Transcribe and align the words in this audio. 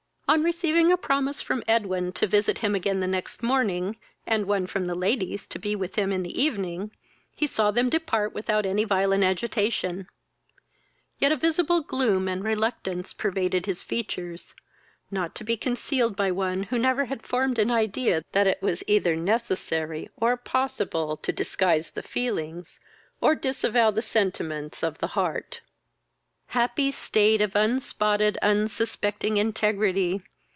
On 0.27 0.43
receiving 0.45 0.93
a 0.93 0.97
promise 0.97 1.41
from 1.41 1.61
Edwin 1.67 2.13
to 2.13 2.25
visit 2.25 2.59
him 2.59 2.73
again 2.73 3.01
the 3.01 3.05
next 3.07 3.43
morning, 3.43 3.97
and 4.25 4.45
one 4.45 4.65
from 4.65 4.87
the 4.87 4.95
ladies 4.95 5.45
to 5.47 5.59
be 5.59 5.75
with 5.75 5.95
him 5.95 6.13
in 6.13 6.23
the 6.23 6.41
evening, 6.41 6.91
he 7.35 7.45
saw 7.45 7.69
them 7.69 7.89
depart 7.89 8.33
without 8.33 8.65
any 8.65 8.85
violent 8.85 9.25
agitation; 9.25 10.07
yet 11.19 11.33
a 11.33 11.35
visible 11.35 11.81
gloom 11.81 12.29
and 12.29 12.45
reluctance 12.45 13.11
pervaded 13.11 13.65
his 13.65 13.83
features, 13.83 14.55
not 15.11 15.35
to 15.35 15.43
be 15.43 15.57
concealed 15.57 16.15
by 16.15 16.31
one 16.31 16.63
who 16.63 16.79
never 16.79 17.03
had 17.07 17.23
formed 17.23 17.59
an 17.59 17.69
idea 17.69 18.23
that 18.31 18.47
it 18.47 18.61
was 18.61 18.85
either 18.87 19.17
necessary 19.17 20.09
or 20.15 20.37
possible 20.37 21.17
to 21.17 21.33
disguise 21.33 21.89
the 21.89 22.01
feelings, 22.01 22.79
or 23.19 23.35
disavow 23.35 23.91
the 23.91 24.01
sentiments 24.01 24.81
of 24.81 24.99
the 24.99 25.07
heart. 25.07 25.59
Happy 26.51 26.91
state 26.91 27.39
of 27.39 27.55
unspotted 27.55 28.37
unsuspecting 28.41 29.37
integrity! 29.37 30.21